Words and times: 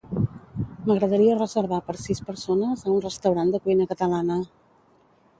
M'agradaria 0.85 1.35
reservar 1.41 1.77
per 1.89 1.95
sis 2.05 2.21
persones 2.29 2.85
a 2.85 2.89
un 2.93 3.03
restaurant 3.03 3.51
de 3.57 3.61
cuina 3.67 3.87
catalana. 3.93 4.39